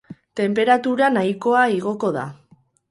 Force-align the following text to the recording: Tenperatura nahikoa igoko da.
Tenperatura 0.39 1.11
nahikoa 1.19 1.69
igoko 1.79 2.15
da. 2.19 2.27